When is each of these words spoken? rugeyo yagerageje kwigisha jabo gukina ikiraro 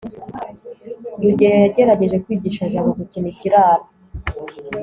rugeyo 1.21 1.57
yagerageje 1.63 2.21
kwigisha 2.23 2.71
jabo 2.71 2.89
gukina 2.97 3.27
ikiraro 3.33 3.85